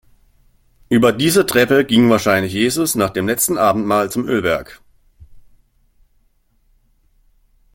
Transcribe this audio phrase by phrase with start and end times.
[0.89, 4.81] Über diese Treppe ging wahrscheinlich Jesus nach dem letzten Abendmahl zum Ölberg.